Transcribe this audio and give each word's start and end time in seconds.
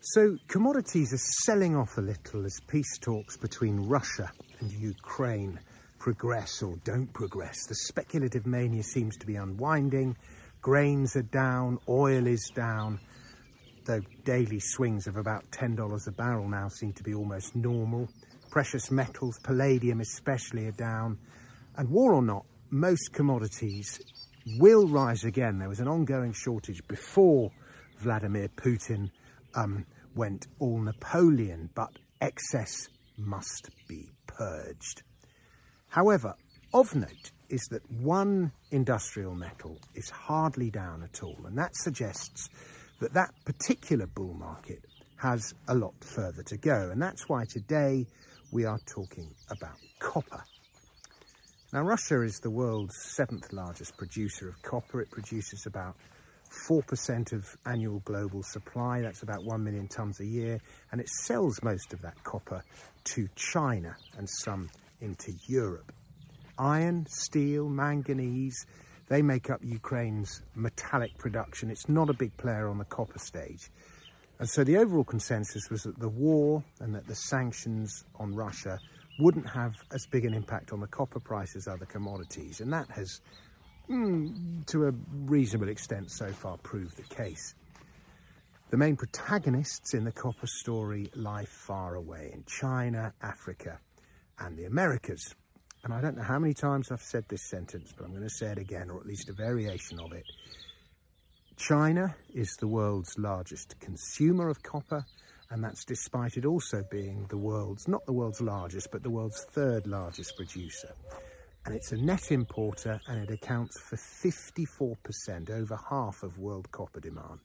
So 0.00 0.36
commodities 0.46 1.12
are 1.12 1.18
selling 1.44 1.74
off 1.74 1.98
a 1.98 2.00
little 2.00 2.46
as 2.46 2.60
peace 2.68 2.98
talks 2.98 3.36
between 3.36 3.88
Russia 3.88 4.30
and 4.60 4.70
Ukraine 4.70 5.58
progress 5.98 6.62
or 6.62 6.76
don't 6.84 7.12
progress. 7.12 7.66
The 7.66 7.74
speculative 7.74 8.46
mania 8.46 8.84
seems 8.84 9.16
to 9.16 9.26
be 9.26 9.34
unwinding. 9.34 10.16
Grains 10.62 11.16
are 11.16 11.22
down, 11.22 11.80
oil 11.88 12.28
is 12.28 12.52
down, 12.54 13.00
though 13.86 14.02
daily 14.24 14.60
swings 14.60 15.08
of 15.08 15.16
about 15.16 15.50
$10 15.50 16.06
a 16.06 16.12
barrel 16.12 16.48
now 16.48 16.68
seem 16.68 16.92
to 16.92 17.02
be 17.02 17.14
almost 17.14 17.56
normal. 17.56 18.08
Precious 18.50 18.92
metals, 18.92 19.40
palladium 19.42 20.00
especially, 20.00 20.66
are 20.66 20.72
down. 20.72 21.18
And 21.76 21.90
war 21.90 22.12
or 22.14 22.22
not, 22.22 22.44
most 22.70 23.12
commodities 23.12 24.00
will 24.60 24.86
rise 24.86 25.24
again. 25.24 25.58
There 25.58 25.68
was 25.68 25.80
an 25.80 25.88
ongoing 25.88 26.34
shortage 26.34 26.86
before 26.86 27.50
Vladimir 27.98 28.48
Putin 28.48 29.10
um, 29.54 29.86
went 30.14 30.46
all 30.58 30.78
Napoleon, 30.78 31.70
but 31.74 31.90
excess 32.20 32.88
must 33.16 33.70
be 33.88 34.10
purged. 34.26 35.02
However, 35.88 36.34
of 36.74 36.94
note 36.94 37.30
is 37.48 37.66
that 37.70 37.90
one 37.90 38.52
industrial 38.70 39.34
metal 39.34 39.78
is 39.94 40.10
hardly 40.10 40.70
down 40.70 41.02
at 41.02 41.22
all, 41.22 41.38
and 41.46 41.56
that 41.56 41.74
suggests 41.74 42.48
that 43.00 43.14
that 43.14 43.30
particular 43.44 44.06
bull 44.06 44.34
market 44.34 44.84
has 45.16 45.54
a 45.68 45.74
lot 45.74 45.94
further 46.04 46.42
to 46.44 46.56
go, 46.56 46.90
and 46.90 47.00
that's 47.00 47.28
why 47.28 47.44
today 47.48 48.06
we 48.52 48.64
are 48.64 48.78
talking 48.86 49.34
about 49.50 49.76
copper. 49.98 50.42
Now, 51.72 51.82
Russia 51.82 52.22
is 52.22 52.40
the 52.40 52.50
world's 52.50 52.96
seventh 53.14 53.52
largest 53.52 53.96
producer 53.98 54.48
of 54.48 54.62
copper. 54.62 55.02
It 55.02 55.10
produces 55.10 55.66
about 55.66 55.96
4% 56.68 57.32
of 57.32 57.56
annual 57.66 58.00
global 58.00 58.42
supply, 58.42 59.00
that's 59.00 59.22
about 59.22 59.44
1 59.44 59.62
million 59.62 59.88
tonnes 59.88 60.20
a 60.20 60.26
year, 60.26 60.60
and 60.92 61.00
it 61.00 61.08
sells 61.08 61.62
most 61.62 61.92
of 61.92 62.02
that 62.02 62.22
copper 62.24 62.62
to 63.04 63.28
China 63.34 63.96
and 64.16 64.28
some 64.28 64.68
into 65.00 65.32
Europe. 65.46 65.92
Iron, 66.58 67.06
steel, 67.08 67.68
manganese, 67.68 68.66
they 69.08 69.22
make 69.22 69.48
up 69.50 69.60
Ukraine's 69.62 70.42
metallic 70.54 71.16
production. 71.18 71.70
It's 71.70 71.88
not 71.88 72.10
a 72.10 72.14
big 72.14 72.36
player 72.36 72.68
on 72.68 72.78
the 72.78 72.84
copper 72.84 73.18
stage. 73.18 73.70
And 74.38 74.48
so 74.48 74.64
the 74.64 74.76
overall 74.76 75.04
consensus 75.04 75.68
was 75.70 75.82
that 75.84 75.98
the 75.98 76.08
war 76.08 76.62
and 76.80 76.94
that 76.94 77.06
the 77.06 77.14
sanctions 77.14 78.04
on 78.16 78.34
Russia 78.34 78.78
wouldn't 79.18 79.48
have 79.48 79.74
as 79.92 80.06
big 80.06 80.24
an 80.24 80.34
impact 80.34 80.72
on 80.72 80.80
the 80.80 80.86
copper 80.86 81.18
price 81.20 81.56
as 81.56 81.66
other 81.66 81.86
commodities. 81.86 82.60
And 82.60 82.72
that 82.72 82.90
has 82.90 83.20
mm, 83.88 84.66
to 84.66 84.86
a 84.86 84.92
reasonable 85.12 85.68
extent 85.68 86.10
so 86.10 86.28
far 86.28 86.56
proved 86.58 86.96
the 86.96 87.14
case. 87.14 87.54
The 88.70 88.76
main 88.76 88.96
protagonists 88.96 89.94
in 89.94 90.04
the 90.04 90.12
copper 90.12 90.46
story 90.46 91.10
lie 91.14 91.46
far 91.46 91.94
away 91.94 92.30
in 92.34 92.44
China, 92.44 93.14
Africa, 93.22 93.78
and 94.38 94.58
the 94.58 94.66
Americas. 94.66 95.34
And 95.84 95.94
I 95.94 96.00
don't 96.00 96.16
know 96.16 96.22
how 96.22 96.38
many 96.38 96.54
times 96.54 96.90
I've 96.90 97.00
said 97.00 97.24
this 97.28 97.42
sentence, 97.42 97.94
but 97.96 98.04
I'm 98.04 98.10
going 98.10 98.24
to 98.24 98.30
say 98.30 98.48
it 98.48 98.58
again, 98.58 98.90
or 98.90 99.00
at 99.00 99.06
least 99.06 99.30
a 99.30 99.32
variation 99.32 99.98
of 100.00 100.12
it. 100.12 100.26
China 101.56 102.14
is 102.34 102.56
the 102.56 102.68
world's 102.68 103.18
largest 103.18 103.80
consumer 103.80 104.50
of 104.50 104.62
copper, 104.62 105.04
and 105.50 105.64
that's 105.64 105.84
despite 105.86 106.36
it 106.36 106.44
also 106.44 106.84
being 106.90 107.26
the 107.30 107.38
world's, 107.38 107.88
not 107.88 108.04
the 108.04 108.12
world's 108.12 108.42
largest, 108.42 108.90
but 108.92 109.02
the 109.02 109.10
world's 109.10 109.44
third 109.50 109.86
largest 109.86 110.36
producer 110.36 110.92
and 111.68 111.76
it's 111.76 111.92
a 111.92 111.96
net 111.98 112.32
importer 112.32 112.98
and 113.08 113.22
it 113.22 113.30
accounts 113.30 113.78
for 113.78 113.96
54%, 113.96 115.50
over 115.50 115.78
half 115.90 116.22
of 116.22 116.38
world 116.38 116.66
copper 116.72 116.98
demand. 116.98 117.40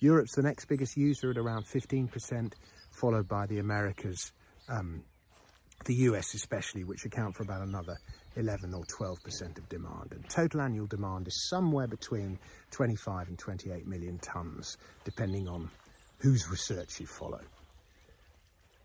Europe's 0.00 0.34
the 0.34 0.42
next 0.42 0.64
biggest 0.64 0.96
user 0.96 1.30
at 1.30 1.38
around 1.38 1.64
15%, 1.64 2.54
followed 2.90 3.28
by 3.28 3.46
the 3.46 3.60
Americas, 3.60 4.32
um, 4.68 5.04
the 5.84 5.94
US 5.94 6.34
especially, 6.34 6.82
which 6.82 7.04
account 7.04 7.36
for 7.36 7.44
about 7.44 7.62
another 7.62 7.96
11 8.34 8.74
or 8.74 8.82
12% 8.86 9.58
of 9.58 9.68
demand. 9.68 10.10
And 10.10 10.28
total 10.28 10.62
annual 10.62 10.88
demand 10.88 11.28
is 11.28 11.48
somewhere 11.48 11.86
between 11.86 12.40
25 12.72 13.28
and 13.28 13.38
28 13.38 13.86
million 13.86 14.18
tonnes, 14.18 14.76
depending 15.04 15.46
on 15.46 15.70
whose 16.18 16.50
research 16.50 16.98
you 16.98 17.06
follow. 17.06 17.42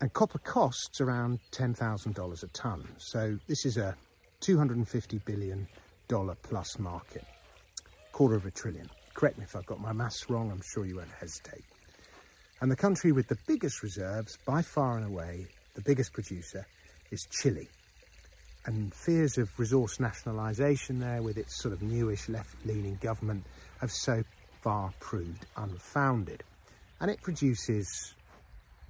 And 0.00 0.12
copper 0.12 0.38
costs 0.40 1.00
around 1.00 1.38
$10,000 1.52 2.42
a 2.42 2.46
tonne. 2.48 2.88
So 2.98 3.38
this 3.46 3.64
is 3.64 3.76
a 3.76 3.96
$250 4.40 5.24
billion 5.24 5.68
plus 6.42 6.78
market, 6.78 7.24
quarter 8.12 8.36
of 8.36 8.46
a 8.46 8.50
trillion. 8.50 8.88
Correct 9.14 9.38
me 9.38 9.44
if 9.44 9.56
I've 9.56 9.66
got 9.66 9.80
my 9.80 9.92
maths 9.92 10.30
wrong, 10.30 10.50
I'm 10.50 10.62
sure 10.62 10.86
you 10.86 10.96
won't 10.96 11.10
hesitate. 11.20 11.64
And 12.60 12.70
the 12.70 12.76
country 12.76 13.12
with 13.12 13.28
the 13.28 13.38
biggest 13.46 13.82
reserves, 13.82 14.38
by 14.44 14.62
far 14.62 14.96
and 14.96 15.06
away, 15.06 15.46
the 15.74 15.82
biggest 15.82 16.12
producer, 16.12 16.66
is 17.10 17.26
Chile. 17.30 17.68
And 18.66 18.92
fears 18.92 19.38
of 19.38 19.48
resource 19.58 20.00
nationalisation 20.00 20.98
there 20.98 21.22
with 21.22 21.38
its 21.38 21.60
sort 21.60 21.72
of 21.72 21.82
newish 21.82 22.28
left-leaning 22.28 22.98
government 23.00 23.44
have 23.80 23.90
so 23.90 24.22
far 24.62 24.92
proved 25.00 25.46
unfounded. 25.56 26.42
And 27.00 27.10
it 27.10 27.22
produces 27.22 28.14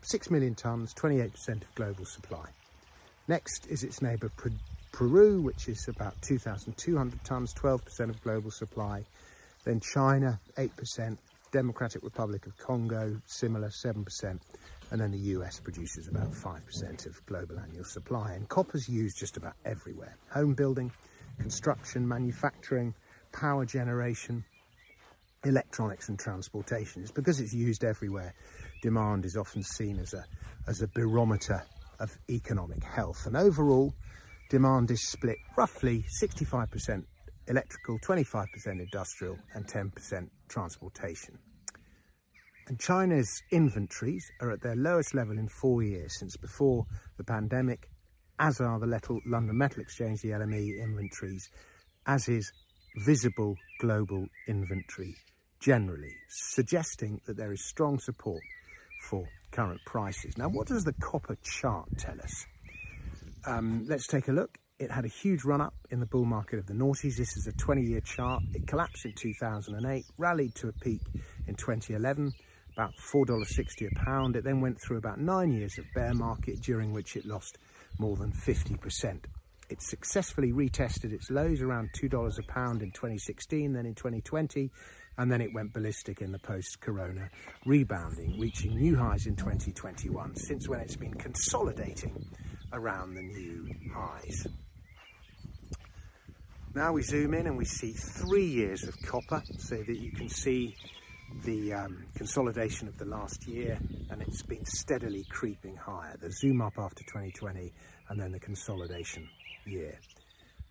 6 0.03 0.31
million 0.31 0.55
tonnes, 0.55 0.95
28% 0.95 1.49
of 1.63 1.75
global 1.75 2.07
supply. 2.07 2.47
Next 3.29 3.67
is 3.67 3.83
its 3.83 4.01
neighbour 4.01 4.31
Peru, 4.93 5.41
which 5.41 5.69
is 5.69 5.89
about 5.89 6.21
2,200 6.23 7.23
tonnes, 7.25 7.55
12% 7.55 8.11
of 8.11 8.23
global 8.23 8.51
supply. 8.51 9.05
Then 9.65 9.81
China, 9.81 10.41
8%. 10.57 11.19
Democratic 11.51 12.03
Republic 12.03 12.47
of 12.47 12.57
Congo, 12.59 13.21
similar, 13.27 13.69
7%. 13.69 14.39
And 14.91 15.01
then 15.01 15.11
the 15.11 15.19
US 15.19 15.61
produces 15.61 16.09
about 16.09 16.33
5% 16.33 17.07
of 17.07 17.27
global 17.27 17.59
annual 17.59 17.85
supply. 17.85 18.33
And 18.33 18.49
copper's 18.49 18.89
used 18.89 19.19
just 19.19 19.37
about 19.37 19.55
everywhere. 19.65 20.17
Home 20.33 20.55
building, 20.55 20.93
construction, 21.39 22.07
manufacturing, 22.07 22.95
power 23.33 23.65
generation, 23.65 24.45
electronics 25.45 26.09
and 26.09 26.19
transportation. 26.19 27.03
It's 27.03 27.13
because 27.13 27.41
it's 27.41 27.55
used 27.55 27.85
everywhere. 27.85 28.35
Demand 28.83 29.25
is 29.25 29.37
often 29.37 29.63
seen 29.63 29.99
as 29.99 30.15
a, 30.15 30.25
as 30.67 30.83
a 30.83 30.89
barometer 30.89 31.63
of 32.01 32.17
economic 32.31 32.83
health. 32.83 33.27
And 33.27 33.37
overall, 33.37 33.95
demand 34.49 34.91
is 34.91 35.03
split 35.03 35.37
roughly 35.57 36.05
65% 36.23 37.05
electrical, 37.47 37.99
25% 38.01 38.47
industrial 38.67 39.39
and 39.55 39.67
10% 39.67 40.29
transportation. 40.49 41.39
And 42.69 42.79
China's 42.79 43.43
inventories 43.51 44.31
are 44.41 44.51
at 44.51 44.61
their 44.61 44.77
lowest 44.77 45.15
level 45.15 45.39
in 45.39 45.49
four 45.49 45.83
years 45.83 46.19
since 46.19 46.37
before 46.37 46.85
the 47.17 47.25
pandemic, 47.25 47.89
as 48.39 48.61
are 48.61 48.79
the 48.79 48.87
London 49.27 49.57
Metal 49.57 49.81
Exchange, 49.81 50.21
the 50.21 50.31
LME 50.31 50.83
inventories, 50.83 51.49
as 52.07 52.29
is 52.29 52.53
visible 52.97 53.55
global 53.81 54.27
inventory 54.47 55.15
generally, 55.61 56.15
suggesting 56.29 57.21
that 57.27 57.37
there 57.37 57.53
is 57.53 57.65
strong 57.65 57.99
support 57.99 58.43
for 59.03 59.27
current 59.51 59.81
prices. 59.87 60.37
Now, 60.37 60.49
what 60.49 60.67
does 60.67 60.85
the 60.85 60.93
copper 60.95 61.37
chart 61.43 61.89
tell 61.99 62.21
us? 62.21 62.47
Um, 63.47 63.85
let's 63.89 64.07
take 64.07 64.29
a 64.29 64.33
look. 64.33 64.59
It 64.79 64.91
had 64.91 65.05
a 65.05 65.09
huge 65.09 65.45
run 65.45 65.61
up 65.61 65.75
in 65.91 66.01
the 66.01 66.07
bull 66.07 66.25
market 66.25 66.59
of 66.59 66.67
the 66.67 66.75
noughties. 66.75 67.17
This 67.17 67.37
is 67.37 67.47
a 67.47 67.53
20 67.53 67.83
year 67.83 68.01
chart. 68.01 68.43
It 68.55 68.67
collapsed 68.67 69.05
in 69.05 69.13
2008, 69.13 70.05
rallied 70.19 70.55
to 70.57 70.69
a 70.69 70.73
peak 70.73 71.03
in 71.47 71.55
2011, 71.55 72.33
about 72.75 72.93
$4.60 73.13 73.91
a 73.91 74.05
pound. 74.05 74.37
It 74.37 74.45
then 74.45 74.61
went 74.61 74.81
through 74.81 74.99
about 74.99 75.19
nine 75.19 75.53
years 75.53 75.79
of 75.79 75.85
bear 75.95 76.15
market, 76.15 76.61
during 76.61 76.93
which 76.93 77.17
it 77.17 77.27
lost 77.27 77.59
more 77.99 78.17
than 78.17 78.33
50%. 78.33 79.25
It 79.69 79.83
successfully 79.83 80.53
retested 80.53 81.13
its 81.13 81.31
lows 81.31 81.61
around 81.61 81.91
$2 82.01 82.39
a 82.39 82.43
pound 82.45 82.83
in 82.83 82.91
2016, 82.93 83.73
then 83.73 83.85
in 83.85 83.95
2020, 83.95 84.71
and 85.19 85.31
then 85.31 85.41
it 85.41 85.53
went 85.53 85.75
ballistic 85.75 86.23
in 86.23 86.33
the 86.33 86.39
post-corona 86.39 87.29
rebounding, 87.67 88.39
reaching 88.39 88.77
new 88.77 88.97
highs 88.97 89.27
in 89.27 89.37
2021, 89.37 90.37
since 90.37 90.69
when 90.69 90.81
it's 90.81 90.97
been 90.97 91.13
consolidating 91.15 92.25
around 92.73 93.15
the 93.15 93.23
new 93.23 93.69
highs. 93.95 94.47
Now 96.75 96.93
we 96.93 97.03
zoom 97.03 97.35
in 97.35 97.47
and 97.47 97.57
we 97.57 97.65
see 97.65 97.93
three 97.93 98.45
years 98.47 98.85
of 98.85 98.95
copper 99.03 99.43
so 99.59 99.77
that 99.77 99.99
you 99.99 100.13
can 100.13 100.29
see 100.29 100.77
the 101.45 101.73
um, 101.73 102.05
consolidation 102.15 102.89
of 102.89 102.99
the 102.99 103.05
last 103.05 103.47
year 103.47 103.79
and 104.11 104.23
it's 104.23 104.43
been 104.43 104.65
steadily 104.65 105.25
creeping 105.31 105.77
higher. 105.77 106.17
The 106.21 106.31
zoom 106.31 106.61
up 106.61 106.75
after 106.79 107.03
2020 107.05 107.73
and 108.09 108.21
then 108.21 108.33
the 108.33 108.41
consolidation 108.41 109.29
year. 109.67 109.99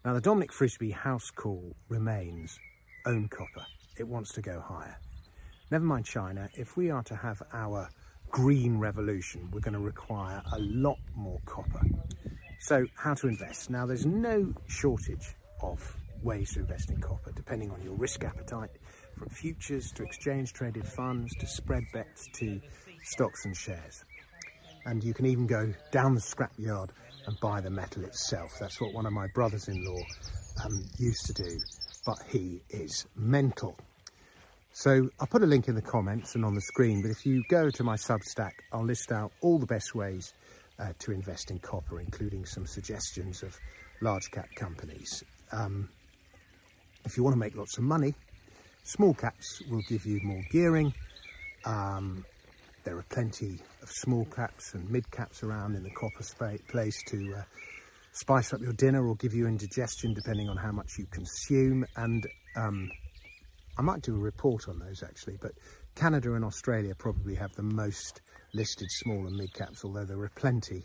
Now 0.06 0.14
the 0.14 0.22
Dominic 0.22 0.54
Frisby 0.54 0.92
house 0.92 1.32
call 1.32 1.76
remains 1.90 2.58
own 3.06 3.28
copper. 3.28 3.66
It 3.98 4.08
wants 4.08 4.34
to 4.34 4.42
go 4.42 4.60
higher. 4.60 4.98
Never 5.72 5.84
mind 5.84 6.06
China, 6.06 6.50
if 6.54 6.78
we 6.78 6.92
are 6.92 7.04
to 7.04 7.16
have 7.16 7.42
our 7.52 7.90
green 8.30 8.78
revolution, 8.78 9.50
we're 9.52 9.60
going 9.60 9.74
to 9.74 9.80
require 9.80 10.42
a 10.54 10.60
lot 10.60 10.98
more 11.16 11.40
copper. 11.46 11.82
So 12.60 12.86
how 12.96 13.14
to 13.16 13.28
invest? 13.28 13.70
Now 13.70 13.86
there's 13.86 14.06
no 14.06 14.54
shortage 14.68 15.36
of 15.62 15.96
ways 16.24 16.54
to 16.54 16.60
invest 16.60 16.90
in 16.90 17.00
copper, 17.00 17.32
depending 17.36 17.72
on 17.72 17.82
your 17.82 17.94
risk 17.94 18.24
appetite, 18.24 18.72
from 19.18 19.30
futures 19.30 19.92
to 19.94 20.04
exchange 20.04 20.54
traded 20.54 20.88
funds 20.88 21.34
to 21.40 21.48
spread 21.48 21.84
bets 21.94 22.28
to 22.34 22.60
stocks 23.04 23.46
and 23.46 23.56
shares. 23.56 24.04
And 24.86 25.04
you 25.04 25.14
can 25.14 25.26
even 25.26 25.48
go 25.48 25.74
down 25.92 26.16
the 26.16 26.22
scrapyard 26.22 26.90
and 27.26 27.40
buy 27.42 27.62
the 27.62 27.70
metal 27.70 28.04
itself. 28.06 28.52
That's 28.60 28.80
what 28.80 28.94
one 28.94 29.06
of 29.06 29.14
my 29.14 29.28
brothers-in-law 29.34 30.02
um, 30.64 30.84
used 30.98 31.26
to 31.26 31.34
do, 31.34 31.58
but 32.06 32.18
he 32.30 32.62
is 32.70 33.06
mental. 33.16 33.78
So 34.80 35.10
I'll 35.20 35.26
put 35.26 35.42
a 35.42 35.48
link 35.48 35.68
in 35.70 35.74
the 35.74 35.82
comments 35.82 36.36
and 36.36 36.46
on 36.46 36.54
the 36.54 36.62
screen, 36.62 37.02
but 37.02 37.10
if 37.10 37.26
you 37.26 37.44
go 37.50 37.72
to 37.72 37.84
my 37.84 37.96
Substack, 37.96 38.52
I'll 38.72 38.86
list 38.86 39.12
out 39.12 39.32
all 39.42 39.58
the 39.58 39.66
best 39.66 39.96
ways 39.96 40.36
uh, 40.78 40.94
to 41.00 41.12
invest 41.14 41.50
in 41.50 41.58
copper, 41.58 42.00
including 42.00 42.46
some 42.46 42.68
suggestions 42.68 43.42
of 43.42 43.58
large 44.02 44.30
cap 44.30 44.46
companies. 44.56 45.24
Um, 45.52 45.90
if 47.06 47.18
you 47.18 47.24
want 47.24 47.34
to 47.34 47.40
make 47.40 47.56
lots 47.56 47.80
of 47.80 47.86
money, 47.86 48.14
small 48.84 49.16
caps 49.16 49.64
will 49.68 49.82
give 49.90 50.06
you 50.06 50.20
more 50.22 50.44
gearing. 50.52 50.94
Um, 51.66 52.24
there 52.84 53.00
are 53.00 53.06
plenty 53.10 53.58
of 53.82 53.90
small 53.90 54.26
caps 54.26 54.76
and 54.76 54.88
mid 54.92 55.10
caps 55.10 55.42
around 55.42 55.74
in 55.74 55.82
the 55.82 55.90
copper 55.90 56.60
place 56.68 57.02
to 57.08 57.34
uh, 57.36 57.42
spice 58.12 58.54
up 58.54 58.62
your 58.62 58.74
dinner 58.74 59.08
or 59.08 59.16
give 59.16 59.34
you 59.34 59.48
indigestion 59.48 60.14
depending 60.14 60.50
on 60.50 60.58
how 60.58 60.72
much 60.72 61.00
you 61.00 61.08
consume. 61.08 61.84
And 61.96 62.28
um, 62.56 62.92
I 63.78 63.82
might 63.84 64.02
do 64.02 64.16
a 64.16 64.20
report 64.20 64.68
on 64.68 64.80
those 64.80 65.04
actually, 65.04 65.38
but 65.40 65.52
Canada 65.96 66.34
and 66.34 66.44
Australia 66.44 66.96
probably 66.96 67.36
have 67.36 67.54
the 67.56 67.64
most 67.64 68.22
listed 68.54 68.90
small 68.90 69.28
and 69.28 69.36
mid 69.36 69.54
caps, 69.54 69.86
although 69.86 70.06
there 70.06 70.20
are 70.20 70.32
plenty 70.36 70.84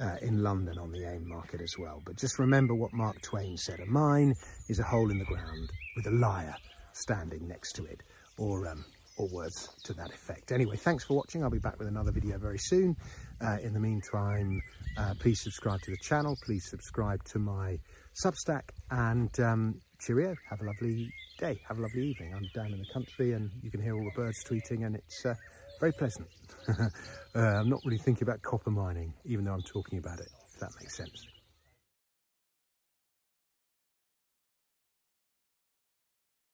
uh, 0.00 0.16
in 0.22 0.42
London 0.42 0.78
on 0.78 0.90
the 0.90 1.04
AIM 1.04 1.28
market 1.28 1.60
as 1.60 1.76
well. 1.78 2.00
But 2.04 2.16
just 2.16 2.38
remember 2.38 2.74
what 2.74 2.92
Mark 2.92 3.20
Twain 3.20 3.56
said, 3.56 3.80
a 3.80 3.86
mine 3.86 4.34
is 4.68 4.78
a 4.78 4.84
hole 4.84 5.10
in 5.10 5.18
the 5.18 5.24
ground 5.24 5.70
with 5.96 6.06
a 6.06 6.10
liar 6.10 6.54
standing 6.92 7.46
next 7.46 7.72
to 7.72 7.84
it, 7.84 8.02
or, 8.38 8.66
um, 8.68 8.84
or 9.18 9.28
words 9.28 9.68
to 9.84 9.92
that 9.94 10.10
effect. 10.10 10.52
Anyway, 10.52 10.76
thanks 10.76 11.04
for 11.04 11.14
watching. 11.14 11.44
I'll 11.44 11.50
be 11.50 11.58
back 11.58 11.78
with 11.78 11.88
another 11.88 12.12
video 12.12 12.38
very 12.38 12.58
soon. 12.58 12.96
Uh, 13.40 13.58
in 13.62 13.74
the 13.74 13.80
meantime, 13.80 14.62
uh, 14.96 15.14
please 15.18 15.40
subscribe 15.40 15.80
to 15.82 15.90
the 15.90 15.98
channel. 15.98 16.36
Please 16.44 16.68
subscribe 16.68 17.22
to 17.24 17.38
my 17.38 17.78
Substack 18.14 18.70
and 18.90 19.38
um, 19.40 19.80
cheerio. 19.98 20.34
Have 20.48 20.60
a 20.60 20.64
lovely 20.64 21.12
day. 21.40 21.58
Have 21.66 21.78
a 21.78 21.82
lovely 21.82 22.02
evening. 22.02 22.32
I'm 22.34 22.50
down 22.54 22.72
in 22.72 22.78
the 22.78 22.92
country 22.92 23.32
and 23.32 23.50
you 23.62 23.70
can 23.70 23.80
hear 23.80 23.96
all 23.96 24.04
the 24.04 24.10
birds 24.10 24.44
tweeting 24.44 24.84
and 24.84 24.94
it's 24.94 25.24
uh, 25.24 25.34
very 25.80 25.92
pleasant. 25.92 26.28
uh, 26.78 27.40
I'm 27.40 27.70
not 27.70 27.84
really 27.84 27.98
thinking 27.98 28.24
about 28.28 28.42
copper 28.42 28.70
mining, 28.70 29.14
even 29.24 29.46
though 29.46 29.54
I'm 29.54 29.62
talking 29.62 29.98
about 29.98 30.20
it, 30.20 30.28
if 30.52 30.60
that 30.60 30.70
makes 30.78 30.96
sense. 30.96 31.26